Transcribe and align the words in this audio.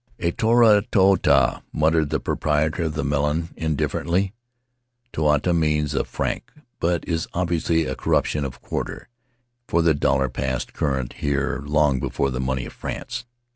"A 0.17 0.31
toru 0.31 0.81
toata" 0.89 1.61
muttered 1.71 2.09
the 2.09 2.19
proprietor 2.19 2.85
of 2.85 2.95
the 2.95 3.03
melon, 3.03 3.49
indifferently. 3.55 4.33
("Toata" 5.13 5.53
means 5.53 5.93
a 5.93 6.03
franc, 6.03 6.51
but 6.79 7.07
is 7.07 7.27
obviously 7.35 7.85
a 7.85 7.93
corruption 7.95 8.43
of 8.43 8.63
quarter, 8.63 9.09
for 9.67 9.83
the 9.83 9.93
dollar 9.93 10.27
passed 10.27 10.73
current 10.73 11.13
here 11.13 11.61
long 11.67 11.99
before 11.99 12.31
the 12.31 12.39
money 12.39 12.65
of 12.65 12.73
France.) 12.73 13.25